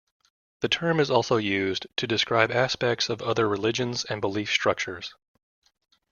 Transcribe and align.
The 0.61 0.67
term 0.67 0.99
is 0.99 1.11
also 1.11 1.37
used 1.37 1.85
to 1.97 2.07
describe 2.07 2.51
aspects 2.51 3.07
of 3.07 3.21
other 3.21 3.47
religions 3.47 4.03
and 4.03 4.19
belief 4.19 4.49
structures. 4.49 5.13